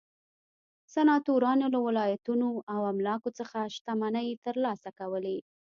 [0.93, 5.37] سناتورانو له ولایتونو او املاکو څخه شتمنۍ ترلاسه کولې.